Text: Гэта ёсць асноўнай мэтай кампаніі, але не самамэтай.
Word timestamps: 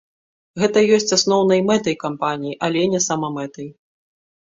Гэта 0.61 0.79
ёсць 0.95 1.13
асноўнай 1.17 1.59
мэтай 1.69 1.95
кампаніі, 2.05 2.55
але 2.69 2.81
не 2.95 3.03
самамэтай. 3.09 3.67